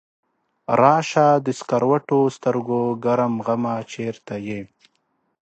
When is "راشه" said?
0.79-1.27